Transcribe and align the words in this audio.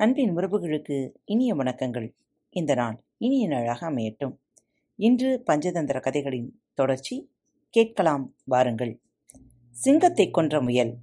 அன்பின் 0.00 0.36
உறவுகளுக்கு 0.36 1.12
இனிய 1.24 1.54
வணக்கங்கள். 1.54 2.14
இந்த 2.50 2.74
நாள் 2.74 3.04
இனிய 3.16 3.48
நாளாக 3.48 3.90
அமையட்டும். 3.90 4.36
இன்று 4.96 5.42
பஞ்சதந்திர 5.46 6.00
கதைகளின் 6.00 6.62
தொடர்ச்சி 6.74 7.32
கேட்கலாம் 7.70 8.34
வாருங்கள். 8.44 9.00
சிங்கத்தை 9.70 10.30
கொன்ற 10.30 10.60
முயல். 10.60 10.96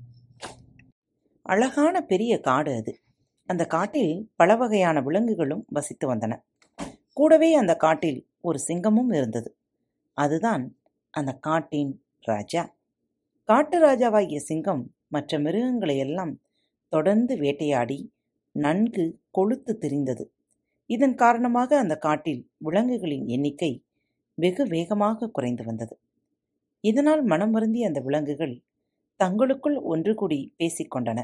அழகான 1.41 2.01
பெரிய 2.01 2.39
காடு 2.39 2.75
அது. 2.75 3.01
அந்த 3.45 3.65
காட்டில் 3.65 4.31
பல 4.35 4.55
வகையான 4.55 5.01
விலங்குகளும் 5.01 5.65
வசித்து 5.69 6.15
வந்தன. 6.15 6.41
கூடவே 7.13 7.53
அந்த 7.53 7.75
காட்டில் 7.75 8.27
ஒரு 8.41 8.59
சிங்கமும் 8.67 9.15
இருந்தது. 9.15 9.57
அதுதான் 10.13 10.77
அந்த 11.09 11.33
காட்டின் 11.33 12.05
ராஜா. 12.19 12.75
காட்டு 13.43 13.85
ராஜாவாகிய 13.85 14.37
சிங்கம் 14.37 14.95
மற்ற 15.07 15.39
மிருகங்களை 15.39 15.97
எல்லாம் 15.97 16.39
தொடர்ந்து 16.87 17.37
வேட்டையாடி 17.37 18.13
நன்கு 18.55 19.05
கொழுத்து 19.31 19.71
தெரிந்தது. 19.77 20.25
இதன் 20.89 21.15
காரணமாக 21.15 21.77
அந்த 21.77 21.95
காட்டில் 21.97 22.41
விலங்குகளின் 22.57 23.25
எண்ணிக்கை 23.27 23.71
வெகு 24.37 24.63
வேகமாக 24.65 25.29
குறைந்து 25.29 25.63
வந்தது. 25.63 25.95
இதனால் 26.83 27.23
மனம் 27.23 27.51
வருந்திய 27.51 27.87
அந்த 27.87 27.99
விலங்குகள் 28.01 28.55
தங்களுக்குள் 29.19 29.77
ஒன்று 29.83 30.13
கூடி 30.15 30.39
பேசிக்கொண்டன 30.59 31.19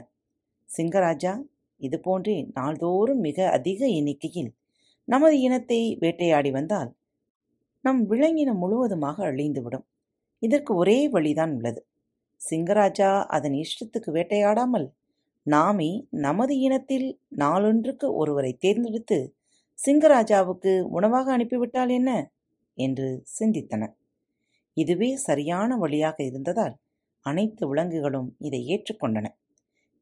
சிங்கராஜா 0.70 1.34
இதுபோன்றே 1.82 2.36
நாள்தோறும் 2.54 3.22
மிக 3.22 3.38
அதிக 3.50 3.82
எண்ணிக்கையில் 4.00 4.52
நமது 5.08 5.36
இனத்தை 5.40 5.80
வேட்டையாடி 6.00 6.52
வந்தால் 6.52 6.92
நம் 7.84 8.02
விலங்கினம் 8.08 8.62
முழுவதுமாக 8.64 9.18
அழிந்துவிடும். 9.32 9.86
இதற்கு 10.42 10.72
ஒரே 10.76 10.98
வழிதான் 11.08 11.54
உள்ளது. 11.58 11.82
சிங்கராஜா 12.42 13.10
அதன் 13.28 13.56
இஷ்டத்துக்கு 13.64 14.10
வேட்டையாடாமல் 14.12 14.88
நாமே 15.44 16.08
நமது 16.10 16.58
இனத்தில் 16.58 17.20
நாளொன்றுக்கு 17.38 18.14
ஒருவரை 18.14 18.54
தேர்ந்தெடுத்து 18.54 19.36
சிங்கராஜாவுக்கு 19.86 20.82
உணவாக 20.82 21.38
அனுப்பிவிட்டால் 21.38 21.90
என்ன? 21.90 22.32
என்று 22.74 23.24
சிந்தித்தன 23.40 23.96
இதுவே 24.74 25.16
சரியான 25.16 25.78
வழியாக 25.78 26.24
இருந்ததால் 26.24 26.78
அனைத்து 27.20 27.68
விலங்குகளும் 27.68 28.36
இதை 28.40 28.60
ஏற்றுக்கொண்டன. 28.68 29.26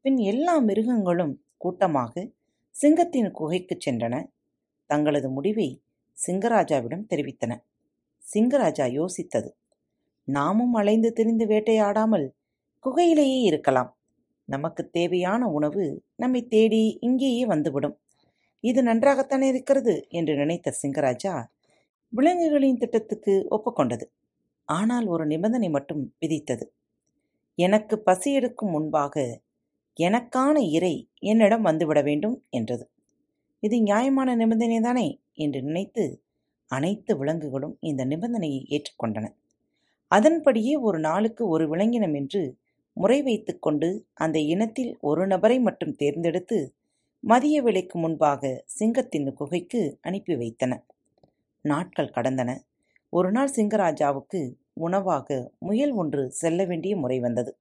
பின் 0.00 0.16
எல்லா 0.16 0.58
மிருகங்களும் 0.58 1.44
கூட்டமாக 1.56 2.30
சிங்கத்தின் 2.70 3.32
குகைக்குச் 3.32 3.88
சென்றன. 3.90 4.30
தங்களது 4.86 5.30
முடிவை 5.30 5.82
சிங்கராஜாவிடம் 6.26 7.06
தெரிவித்தன. 7.10 7.52
சிங்கராஜா 8.34 8.86
யோசித்தது 8.98 9.50
நாமும் 10.24 10.72
அலைந்து 10.72 11.12
திரிந்து 11.12 11.46
வேட்டையாடாமல் 11.46 12.30
குகையிலேயே 12.84 13.40
இருக்கலாம். 13.42 13.99
நமக்கு 14.50 14.82
தேவையான 14.90 15.42
உணவு 15.56 15.84
நம்மை 16.16 16.40
தேடி 16.48 16.82
இங்கேயே 17.00 17.44
வந்துவிடும். 17.44 17.96
இது 18.64 18.80
நன்றாகத்தானே 18.82 19.46
இருக்கிறது 19.52 19.94
என்று 20.10 20.32
நினைத்த 20.34 20.74
சிங்கராஜா 20.80 21.34
விலங்குகளின் 22.12 22.80
திட்டத்துக்கு 22.82 23.34
ஒப்புக்கொண்டது. 23.56 24.06
ஆனால் 24.68 25.06
ஒரு 25.06 25.24
நிபந்தனை 25.26 25.68
மட்டும் 25.68 26.02
விதித்தது. 26.22 26.64
எனக்கு 27.58 27.94
பசி 28.00 28.30
எடுக்கும் 28.32 28.74
முன்பாக 28.74 29.14
எனக்கான 29.96 30.56
இறை 30.76 30.94
என்னிடம் 31.30 31.66
வந்துவிட 31.68 32.00
வேண்டும் 32.02 32.36
என்றது. 32.50 32.84
இது 33.62 33.76
நியாயமான 33.82 34.34
நிபந்தனை 34.36 34.78
தானே 34.80 35.06
என்று 35.44 35.60
நினைத்து 35.62 36.04
அனைத்து 36.70 37.12
விலங்குகளும் 37.20 37.74
இந்த 37.90 38.02
நிபந்தனையை 38.04 38.60
ஏற்றுக்கொண்டன. 38.76 39.26
அதன்படியே 40.10 40.74
ஒரு 40.88 40.98
நாளுக்கு 41.00 41.42
ஒரு 41.48 41.64
விலங்கினம் 41.72 42.14
என்று 42.20 42.42
முறை 42.96 43.22
வைத்துக்கொண்டு 43.22 44.06
அந்த 44.14 44.38
இனத்தில் 44.38 44.98
ஒரு 45.00 45.26
நபரை 45.26 45.60
மட்டும் 45.60 45.94
தேர்ந்தெடுத்து 45.94 46.74
மதிய 47.20 47.62
வேளைக்கு 47.62 47.98
முன்பாக 47.98 48.62
சிங்கத்தின் 48.66 49.32
குகைக்கு 49.32 49.98
அனுப்பி 50.00 50.36
வைத்தன. 50.36 50.84
நாட்கள் 51.62 52.12
கடந்தன. 52.14 52.58
ஒரு 53.10 53.32
நாள் 53.32 53.52
சிங்கராஜாவுக்கு 53.56 54.54
உணவாக 54.74 55.52
முயல் 55.58 55.90
ஒன்று 55.90 56.30
செல்ல 56.30 56.64
வேண்டிய 56.64 56.96
முறை 56.96 57.20
வந்தது. 57.20 57.56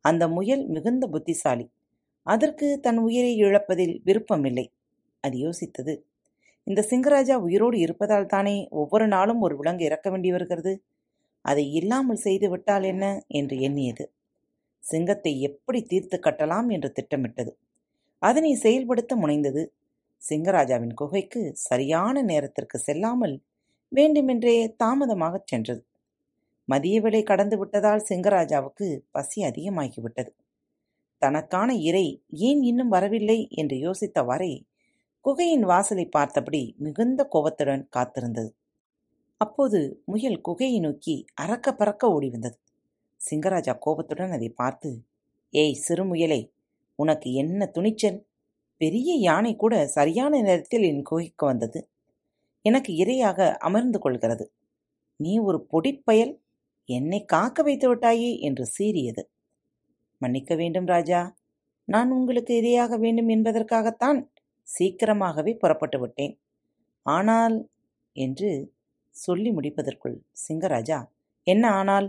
அந்த 0.00 0.28
முயல் 0.28 0.66
மிகுந்த 0.66 1.06
புத்திசாலி. 1.06 1.70
அதற்கு 2.22 2.80
தன் 2.80 2.98
உயிரை 2.98 3.42
இழப்பதில் 3.42 4.00
விருப்பமில்லை. 4.04 4.72
அது 5.20 5.38
யோசித்தது. 5.38 5.94
இந்த 6.64 6.86
சிங்கராஜா 6.90 7.34
உயிரோடு 7.34 7.78
இருப்பதால் 7.78 8.26
தானே 8.26 8.68
ஒவ்வொரு 8.70 9.08
நாளும் 9.08 9.40
ஒரு 9.40 9.56
விலங்கு 9.56 9.84
இறக்க 9.84 10.10
வேண்டி 10.10 10.30
வருகிறது? 10.30 10.82
அதை 11.44 11.72
இல்லாமல் 11.72 12.16
செய்து 12.16 12.50
விட்டால் 12.50 12.82
என்ன? 12.82 13.24
என்று 13.28 13.60
எண்ணியது. 13.60 14.04
சிங்கத்தை 14.84 15.32
எப்படி 15.40 15.82
தீர்த்து 15.82 16.16
கட்டலாம் 16.18 16.68
என்று 16.70 16.92
திட்டமிட்டது. 16.92 17.52
அதனை 18.22 18.52
செயல்படுத்த 18.54 19.16
முனைந்தது 19.16 19.62
சிங்கராஜாவின் 20.22 20.94
குகைக்கு 20.94 21.42
சரியான 21.54 22.22
நேரத்திற்கு 22.22 22.78
செல்லாமல் 22.78 23.36
வேண்டுமென்றே 23.92 24.56
தாமதமாகச் 24.84 25.46
சென்றது. 25.46 25.82
மதிய 26.68 27.00
வேளை 27.00 27.22
கடந்து 27.22 27.56
விட்டதால் 27.58 28.06
சிங்கராஜாவுக்கு 28.08 28.86
பசி 29.10 29.38
அதிகமாகிவிட்டது. 29.42 30.30
தனக்கான 31.22 31.70
இறை 31.82 32.06
ஏன் 32.48 32.62
இன்னும் 32.62 32.88
வரவில்லை 32.88 33.38
என்று 33.50 33.76
யோசித்தவாறே 33.76 34.52
குகையின் 35.24 35.64
வாசலை 35.64 36.06
பார்த்தபடி 36.08 36.62
மிகுந்த 36.78 37.20
கோபத்துடன் 37.24 37.84
காத்திருந்தது. 37.96 38.50
அப்போது 39.40 39.80
முயல் 40.04 40.40
குகையை 40.40 40.80
நோக்கி 40.80 41.16
அறக்க 41.42 41.72
பறக்க 41.72 42.10
ஓடி 42.10 42.28
வந்தது 42.30 42.56
சிங்கராஜா 43.30 43.72
கோபத்துடன் 43.78 44.30
அதை 44.30 44.48
பார்த்து 44.52 44.90
ஏய் 45.54 45.76
சிறுமுயலே 45.86 46.40
உனக்கு 46.98 47.28
என்ன 47.32 47.60
துணிச்சல்? 47.66 48.18
பெரிய 48.80 49.10
யானை 49.18 49.52
கூட 49.56 49.74
சரியான 49.88 50.40
நேரத்தில் 50.40 50.82
என் 50.82 51.02
குகைக்கு 51.02 51.44
வந்தது. 51.46 51.80
எனக்கு 52.64 52.92
இரையாக 52.92 53.48
அமர்ந்து 53.58 53.98
கொள்கிறது. 53.98 54.44
நீ 55.20 55.32
ஒரு 55.38 55.58
பொடிப்பயல் 55.72 56.34
என்னை 56.88 57.20
காக்க 57.24 57.62
வைத்து 57.62 57.86
விட்டாயே 57.90 58.30
என்று 58.40 58.64
சீறியது. 58.76 59.22
மன்னிக்க 60.20 60.52
வேண்டும் 60.54 60.86
ராஜா 60.86 61.20
நான் 61.88 62.10
உங்களுக்கு 62.10 62.52
இரையாக 62.62 62.94
வேண்டும் 62.98 63.28
என்பதற்காகத்தான் 63.28 64.18
சீக்கிரமாகவே 64.68 65.52
புறப்பட்டு 65.54 65.98
விட்டேன். 66.00 66.34
ஆனால் 67.06 67.56
என்று 68.16 68.50
சொல்லி 69.14 69.50
முடிப்பதற்குள் 69.52 70.16
சிங்கராஜா 70.44 70.98
என்ன 71.46 71.64
ஆனால்? 71.70 72.08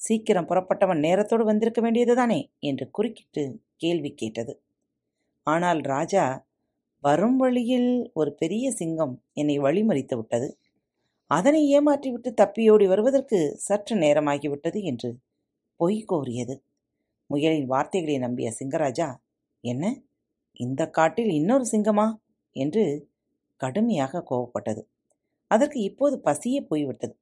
சீக்கிரம் 0.00 0.46
புறப்பட்டவன் 0.46 1.02
நேரத்தோடு 1.02 1.44
வந்திருக்க 1.44 1.80
வேண்டியதுதானே? 1.80 2.40
என்று 2.60 2.90
குறுக்கிட்டு 2.90 3.42
கேள்வி 3.76 4.14
கேட்டது. 4.14 4.52
ஆனால் 5.42 5.80
ராஜா 5.80 6.24
வரும் 7.04 7.36
வழியில் 7.36 8.10
ஒரு 8.14 8.32
பெரிய 8.32 8.70
சிங்கம் 8.70 9.22
என்னை 9.32 9.60
வழிமறித்து 9.60 10.14
விட்டது. 10.16 10.48
அதனை 11.30 11.80
ஏமாற்றிவிட்டு 11.80 12.30
தப்பியோடி 12.40 12.86
வருவதற்கு 12.86 13.54
சற்று 13.58 13.96
நேரமாகிவிட்டது 13.96 14.82
என்று 14.82 15.10
பொய் 15.80 16.04
கோரியது 16.08 16.54
முயலின் 17.30 17.64
வார்த்தைகளை 17.64 18.18
நம்பிய 18.18 18.52
சிங்கராஜா 18.60 19.08
என்ன? 19.64 19.84
இந்த 20.52 20.82
காட்டில் 20.90 21.30
இன்னொரு 21.30 21.64
சிங்கமா? 21.72 22.06
என்று 22.56 22.84
கடுமையாக 23.60 24.24
கோவப்பட்டது 24.30 24.82
அதற்கு 25.50 25.80
இப்போது 25.80 26.16
பசியே 26.24 26.60
போய்விட்டது. 26.66 27.14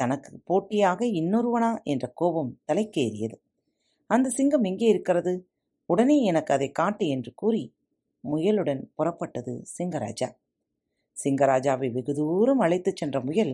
தனக்கு 0.00 0.32
போட்டியாக 0.44 1.00
இன்னொருவனா 1.20 1.70
என்ற 1.84 2.04
கோபம் 2.14 2.52
தலைக்கேறியது. 2.68 3.36
அந்த 4.10 4.28
சிங்கம் 4.30 4.64
எங்கே 4.64 4.86
இருக்கிறது? 4.88 5.32
உடனே 5.88 6.16
எனக்கு 6.22 6.50
அதை 6.54 6.68
காட்டு 6.70 7.04
என்று 7.08 7.30
கூறி 7.34 7.62
முயலுடன் 8.24 8.82
புறப்பட்டது 8.96 9.52
சிங்கராஜா. 9.76 10.28
சிங்கராஜாவை 11.16 11.88
வெகு 11.92 12.12
தூரம் 12.14 12.58
அழைத்துச் 12.58 12.96
சென்ற 12.96 13.18
முயல் 13.20 13.52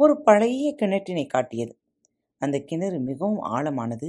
ஒரு 0.00 0.14
பழைய 0.22 0.68
கிணற்றினை 0.80 1.26
காட்டியது. 1.26 1.74
அந்த 2.40 2.56
கிணறு 2.60 2.98
மிகவும் 3.00 3.42
ஆழமானது. 3.56 4.08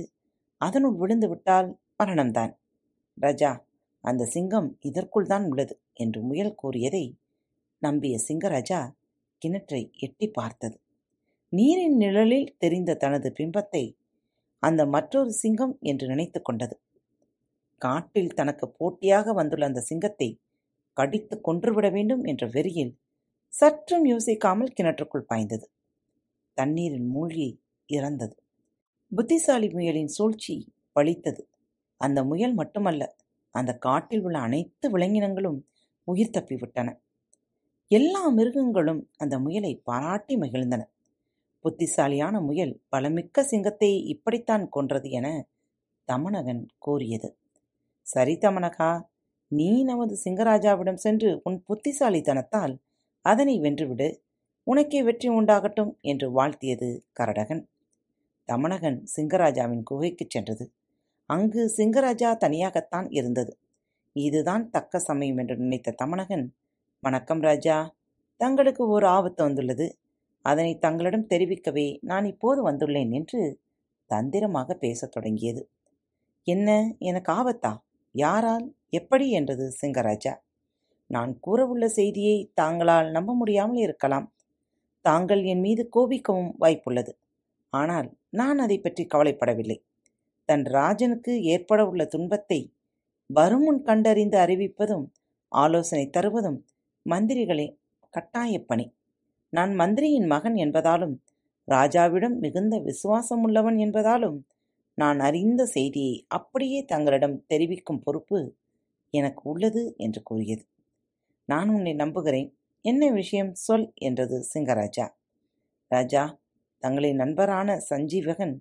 அதனுள் 0.61 0.95
விழுந்து 0.95 1.27
விட்டால் 1.29 1.69
மரணம்தான். 1.99 2.53
ராஜா 3.17 3.51
அந்த 4.03 4.23
சிங்கம் 4.25 4.69
இதற்குள் 4.81 5.27
தான் 5.27 5.45
உள்ளது 5.49 5.75
என்று 5.93 6.19
முயல் 6.21 6.55
கூறியதை 6.55 7.05
நம்பிய 7.81 8.15
சிங்கராஜா 8.27 8.79
கிணற்றை 9.41 9.81
எட்டி 9.99 10.27
பார்த்தது. 10.29 10.77
நீரின் 11.55 11.97
நிழலில் 11.97 12.49
தெரிந்த 12.57 12.95
தனது 12.95 13.29
பிம்பத்தை 13.37 13.83
அந்த 14.63 14.81
மற்றொரு 14.85 15.31
சிங்கம் 15.31 15.73
என்று 15.81 16.07
நினைத்து 16.07 16.41
கொண்டது. 16.41 16.75
காட்டில் 17.81 18.33
தனக்கு 18.33 18.65
போட்டியாக 18.69 19.33
வந்துள்ள 19.33 19.65
அந்த 19.65 19.81
சிங்கத்தை 19.81 20.29
கடித்து 20.97 21.41
கொன்றுவிட 21.41 21.87
வேண்டும் 21.89 22.23
என்ற 22.23 22.45
வெறியில் 22.47 22.93
சற்றும் 23.53 24.05
யோசிக்காமல் 24.05 24.73
கிணற்றுக்குள் 24.77 25.27
பாய்ந்தது. 25.27 25.65
தண்ணீரில் 26.57 27.07
மூழ்கி 27.07 27.47
இறந்தது. 27.89 28.35
புத்திசாலி 29.11 29.67
முயலின் 29.69 30.11
சூழ்ச்சி 30.17 30.55
பழித்தது. 30.95 31.41
அந்த 32.01 32.19
முயல் 32.23 32.53
மட்டுமல்ல 32.53 33.03
அந்த 33.55 33.71
காட்டில் 33.77 34.23
உள்ள 34.23 34.37
அனைத்து 34.39 34.85
விலங்கினங்களும் 34.91 35.59
உயிர் 36.07 36.35
தப்பிவிட்டன. 36.37 36.89
எல்லா 37.91 38.21
மிருகங்களும் 38.29 39.01
அந்த 39.17 39.35
முயலை 39.39 39.71
பாராட்டி 39.83 40.35
மகிழ்ந்தன. 40.37 40.81
புத்திசாலியான 41.65 42.41
முயல் 42.41 42.81
பலமிக்க 42.91 43.41
சிங்கத்தை 43.41 44.03
இப்படித்தான் 44.05 44.69
கொன்றது 44.69 45.09
என 45.09 45.47
தமனகன் 46.07 46.67
கூறியது. 46.77 47.37
சரி 48.01 48.33
தமனகா 48.33 49.01
நீ 49.47 49.83
நமது 49.83 50.17
சிங்கராஜாவிடம் 50.23 50.93
சென்று 50.93 51.41
உன் 51.43 51.63
புத்திசாலித்தனத்தால் 51.69 52.77
அதனை 53.21 53.59
வென்றுவிடு. 53.59 54.21
உனக்கே 54.63 55.03
வெற்றி 55.03 55.29
உண்டாகட்டும் 55.29 56.01
என்று 56.01 56.31
வாழ்த்தியது 56.31 57.05
கரடகன். 57.19 57.63
தமணகன் 58.47 59.03
சிங்கராஜாவின் 59.15 59.83
குகைக்குச் 59.91 60.29
சென்றது. 60.29 60.71
அங்கு 61.29 61.73
சிங்கராஜா 61.77 62.37
தனியாகத்தான் 62.37 63.07
இருந்தது. 63.09 63.57
இதுதான் 64.13 64.69
தக்க 64.69 64.99
சமயம் 64.99 65.37
என்று 65.37 65.57
நினைத்த 65.57 65.95
தமணகன் 66.03 66.47
வணக்கம் 66.99 67.41
ராஜா 67.41 67.95
தங்களுக்கு 68.37 68.87
ஒரு 68.87 69.07
ஆபத்து 69.07 69.43
வந்துள்ளது. 69.43 69.97
அதனை 70.45 70.77
தங்களிடம் 70.77 71.27
தெரிவிக்கவே 71.27 71.97
நான் 72.01 72.25
இப்போது 72.25 72.59
வந்துள்ளேன் 72.69 73.11
என்று 73.11 73.59
தந்திரமாக 74.05 74.73
பேசத் 74.73 75.11
தொடங்கியது. 75.11 75.61
என்ன? 76.43 76.95
எனக்கு 76.99 77.31
ஆபத்தா? 77.31 77.71
யாரால்? 78.11 78.65
எப்படி? 78.89 79.29
என்றது 79.31 79.73
சிங்கராஜா. 79.81 80.33
நான் 81.07 81.39
கூறவுள்ள 81.47 81.85
செய்தியை 81.85 82.51
தாங்களால் 82.53 83.11
நம்ப 83.11 83.35
முடியாமல் 83.35 83.81
இருக்கலாம். 83.81 84.27
தாங்கள் 85.01 85.43
என் 85.43 85.59
மீது 85.59 85.89
கோபிக்கவும் 85.95 86.51
வாய்ப்புள்ளது. 86.59 87.13
ஆனால் 87.69 88.17
நான் 88.29 88.59
அதை 88.59 88.77
பற்றி 88.79 89.07
கவலைப்படவில்லை. 89.15 89.77
தன் 90.45 90.63
ராஜனுக்கு 90.63 91.43
ஏற்பட 91.43 91.87
உள்ள 91.87 92.05
துன்பத்தை 92.05 92.73
வருமுன் 93.27 93.81
கண்டறிந்து 93.81 94.37
அறிவிப்பதும் 94.37 95.05
ஆலோசனை 95.47 96.09
தருவதும் 96.09 96.65
மந்திரிகளின் 97.09 97.75
கட்டாயப் 98.09 98.67
பணி. 98.67 98.85
நான் 99.55 99.71
மந்திரியின் 99.73 100.25
மகன் 100.25 100.55
என்பதாலும் 100.55 101.15
ராஜாவிடம் 101.67 102.37
மிகுந்த 102.39 102.75
விசுவாசம் 102.79 103.43
உள்ளவன் 103.43 103.77
என்பதாலும் 103.77 104.37
நான் 104.97 105.19
அறிந்த 105.19 105.61
செய்தியை 105.65 106.15
அப்படியே 106.27 106.79
தங்களிடம் 106.85 107.37
தெரிவிக்கும் 107.47 108.03
பொறுப்பு 108.03 108.39
எனக்கு 109.13 109.43
உள்ளது 109.49 109.83
என்று 109.97 110.21
கூறியது. 110.23 110.63
நான் 111.49 111.69
உன்னை 111.69 111.93
நம்புகிறேன். 111.93 112.49
என்ன 112.85 113.03
விஷயம்? 113.11 113.51
சொல் 113.55 113.87
என்றது 113.99 114.37
சிங்கராஜா. 114.53 115.05
ராஜா 115.91 116.23
தங்களின் 116.83 117.15
நண்பரான 117.15 117.77
சஞ்சீவகன் 117.89 118.55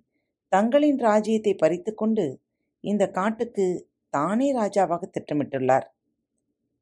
தங்களின் 0.51 0.99
ராஜ்யத்தை 0.99 1.53
பறித்து 1.55 1.91
கொண்டு 1.93 2.25
இந்த 2.83 3.03
காட்டுக்கு 3.09 3.65
தானே 4.13 4.47
ராஜாவாக 4.57 5.03
திட்டமிட்டுள்ளார் 5.09 5.87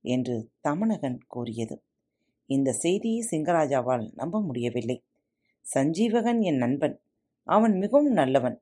என்று 0.03 0.35
தமணகன் 0.67 1.19
கூறியது. 1.27 1.75
இந்த 2.45 2.73
செய்தியை 2.73 3.27
சிங்கராஜாவால் 3.31 4.11
நம்ப 4.13 4.41
முடியவில்லை. 4.41 5.03
சஞ்சீவகன் 5.65 6.41
என் 6.41 6.57
நண்பன். 6.57 7.01
அவன் 7.43 7.77
மிகவும் 7.77 8.13
நல்லவன். 8.13 8.61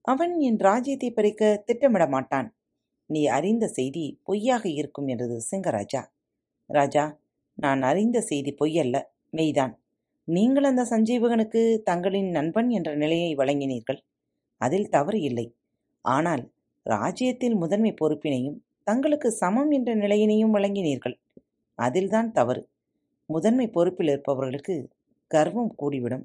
அவன் 0.00 0.40
என் 0.40 0.58
ராஜ்யத்தை 0.58 1.12
பறிக்க 1.12 1.62
திட்டமிட 1.66 2.06
மாட்டான். 2.06 2.54
நீ 3.06 3.26
அறிந்த 3.26 3.68
செய்தி 3.68 4.20
பொய்யாக 4.22 4.68
இருக்கும் 4.68 5.06
என்றது 5.06 5.40
சிங்கராஜா. 5.50 6.02
ராஜா 6.66 7.04
நான் 7.54 7.82
அறிந்த 7.82 8.20
செய்தி 8.20 8.54
பொய்யல்ல 8.60 8.96
மெய்தான். 9.36 9.74
நீங்கள் 10.24 10.64
அந்த 10.64 10.82
சஞ்சீவகனுக்கு 10.90 11.82
தங்களின் 11.82 12.30
நண்பன் 12.30 12.70
என்ற 12.70 12.94
நிலையை 12.94 13.34
வழங்கினீர்கள். 13.34 14.00
அதில் 14.60 14.88
தவறு 14.88 15.20
இல்லை. 15.20 15.46
ஆனால் 16.00 16.52
ராஜ்யத்தில் 16.82 17.54
முதன்மை 17.54 17.94
பொறுப்பினையும் 18.00 18.58
தங்களுக்கு 18.82 19.32
சமம் 19.32 19.70
என்ற 19.70 19.94
நிலையினையும் 19.94 20.54
வழங்கினீர்கள். 20.54 21.16
அதில்தான் 21.78 22.32
தவறு. 22.32 22.62
முதன்மை 23.30 23.66
பொறுப்பில் 23.68 24.10
இருப்பவர்களுக்கு 24.12 24.74
கர்வம் 25.30 25.72
கூடிவிடும். 25.82 26.24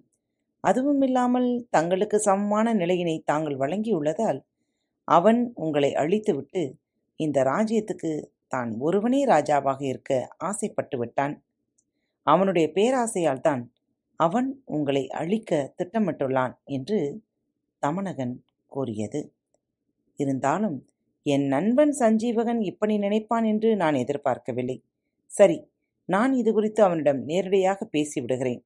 அதுவும் 0.64 1.02
இல்லாமல் 1.02 1.50
தங்களுக்கு 1.70 2.18
சமமான 2.20 2.74
நிலையினை 2.74 3.16
தாங்கள் 3.26 3.58
வழங்கியுள்ளதால் 3.58 4.40
அவன் 5.08 5.40
உங்களை 5.56 5.92
அழித்துவிட்டு 5.94 6.64
இந்த 7.20 7.38
ராஜ்யத்துக்கு 7.44 8.12
தான் 8.48 8.70
ஒருவனே 8.80 9.22
ராஜாவாக 9.26 9.82
இருக்க 9.92 10.12
ஆசைப்பட்டு 10.50 10.98
விட்டான். 10.98 11.34
அவனுடைய 12.28 12.68
பேராசையால் 12.78 13.46
தான் 13.48 13.64
அவன் 14.20 14.50
உங்களை 14.76 15.04
அழிக்க 15.20 15.52
திட்டமிட்டுள்ளான் 15.78 16.54
என்று 16.68 17.00
தமணகன் 17.84 18.36
கூறியது. 18.72 19.22
இருந்தாலும் 20.20 20.78
என் 21.26 21.46
நண்பன் 21.48 21.94
சஞ்சீவகன் 22.02 22.62
இப்படி 22.62 22.96
நினைப்பான் 22.98 23.46
என்று 23.46 23.70
நான் 23.76 23.98
எதிர்பார்க்கவில்லை. 24.04 24.78
சரி 25.32 25.58
நான் 26.10 26.32
இது 26.34 26.52
குறித்து 26.54 26.82
அவனிடம் 26.84 27.20
நேரடியாக 27.30 27.88
பேசிவிடுகிறேன். 27.96 28.62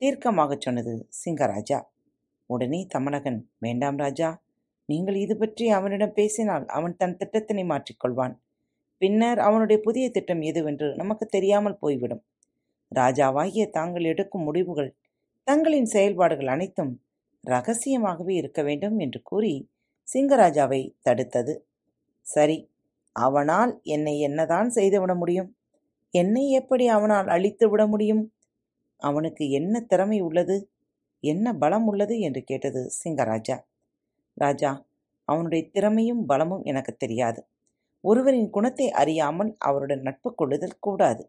தீர்க்கமாகச் 0.00 0.64
சொன்னது 0.66 0.92
சிங்கராஜா. 1.20 1.78
உடனே 2.50 2.80
தமனகன் 2.94 3.38
வேண்டாம் 3.58 3.98
ராஜா 4.04 4.28
நீங்கள் 4.88 5.16
இது 5.24 5.34
பற்றி 5.36 5.66
அவனிடம் 5.68 6.14
பேசினால் 6.14 6.64
அவன் 6.76 6.94
தன் 6.96 7.16
திட்டத்தினை 7.16 7.64
மாற்றிக்கொள்வான் 7.72 8.34
பின்னர் 9.02 9.38
அவனுடைய 9.38 9.78
புதிய 9.86 10.06
திட்டம் 10.10 10.42
எதுவென்று 10.42 10.88
நமக்கு 10.94 11.24
தெரியாமல் 11.26 11.80
போய்விடும். 11.80 12.22
ராஜாவாகிய 12.92 13.64
தாங்கள் 13.70 14.06
எடுக்கும் 14.12 14.46
முடிவுகள் 14.48 14.90
தங்களின் 15.46 15.90
செயல்பாடுகள் 15.94 16.52
அனைத்தும் 16.54 16.92
ரகசியமாகவே 17.44 18.34
இருக்க 18.40 18.60
வேண்டும் 18.62 18.96
என்று 18.98 19.20
கூறி 19.22 19.52
சிங்கராஜாவை 20.08 20.80
தடுத்தது. 21.06 21.54
சரி 22.26 22.58
அவனால் 23.16 23.72
என்னை 23.94 24.14
என்னதான் 24.20 24.70
செய்துவிட 24.70 25.12
முடியும்? 25.14 25.50
என்னை 26.20 26.44
எப்படி 26.50 26.84
அவனால் 26.88 27.28
அழித்து 27.28 27.66
விட 27.70 27.82
முடியும்? 27.86 28.24
அவனுக்கு 29.02 29.44
என்ன 29.50 29.80
திறமை 29.80 30.18
உள்ளது? 30.20 30.56
என்ன 31.24 31.54
பலம் 31.54 31.86
உள்ளது? 31.86 32.14
என்று 32.20 32.40
கேட்டது 32.44 32.82
சிங்கராஜா. 33.00 33.56
ராஜா 34.36 34.70
அவனுடைய 35.28 35.62
திறமையும் 35.70 36.22
பலமும் 36.26 36.64
எனக்கு 36.64 36.92
தெரியாது. 36.96 37.40
ஒருவரின் 38.04 38.50
குணத்தை 38.50 38.86
அறியாமல் 38.92 39.50
அவருடன் 39.58 40.02
நட்பு 40.02 40.30
கொள்ளுதல் 40.34 40.80
கூடாது. 40.80 41.22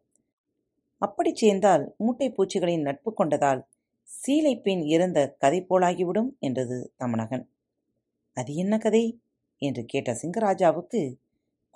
அப்படி 1.01 1.31
சேர்ந்தால் 1.35 1.83
மூட்டை 1.97 2.27
பூச்சிகளின் 2.31 2.81
நட்பு 2.81 3.09
கொண்டதால் 3.11 3.61
சீலை 4.09 4.53
பெண் 4.61 4.83
இறந்த 4.87 5.19
கதை 5.39 5.59
போலாகிவிடும் 5.69 6.29
என்றது 6.39 6.77
தமணகன் 6.99 7.45
அது 8.37 8.51
என்ன 8.55 8.73
கதை? 8.77 9.03
என்று 9.61 9.83
கேட்ட 9.85 10.11
சிங்கராஜாவுக்கு 10.21 11.01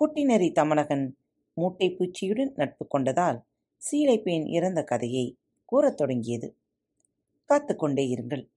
குட்டிநெறி 0.00 0.48
தமனகன் 0.52 1.04
மூட்டை 1.54 1.96
பூச்சியுடன் 1.96 2.52
நட்பு 2.54 2.86
கொண்டதால் 2.88 3.42
சீலைப்பேன் 3.90 4.46
இறந்த 4.46 4.84
கதையை 4.84 5.36
கூறத் 5.64 5.96
தொடங்கியது. 5.96 6.56
காத்து 7.44 7.76
கொண்டே 7.76 8.14
இருங்கள். 8.14 8.48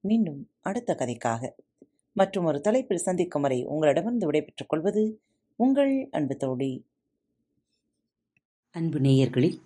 மீண்டும் 0.00 0.50
அடுத்த 0.60 0.96
கதைக்காக. 0.98 1.50
மற்றும் 2.12 2.44
ஒரு 2.44 2.60
தலைப்பில் 2.60 2.98
சந்திக்கும் 2.98 3.42
வரை 3.42 3.64
உங்களிடமிருந்து 3.64 4.26
விடைபெற்றுக் 4.26 4.68
கொள்வது 4.68 5.20
உங்கள் 5.56 6.08
அன்பு 6.10 6.36
தோழி. 6.36 6.84
அன்பு 8.70 8.98
நேயர்களில் 8.98 9.60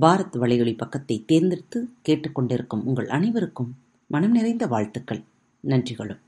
பாரத் 0.00 0.36
வலையொலி 0.36 0.76
பக்கத்தை 0.76 1.24
தேர்ந்தெடுத்து 1.24 1.88
கேட்டுக்கொண்டிருக்கும் 2.08 2.82
உங்கள் 2.84 3.08
அனைவருக்கும் 3.08 3.76
மனம் 4.06 4.30
நிறைந்த 4.30 4.66
வாழ்த்துக்கள். 4.66 5.24
நன்றிகளும். 5.60 6.20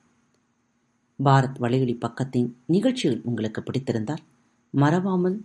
பாரத் 1.24 1.58
வலையொலி 1.60 1.98
பக்கத்தின் 1.98 2.52
நிகழ்ச்சிகள் 2.66 3.20
உங்களுக்கு 3.24 3.62
பிடித்திருந்தால் 3.62 4.24
மறவாமல் 4.70 5.44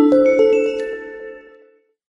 Thank 0.00 0.14
you. 0.14 0.39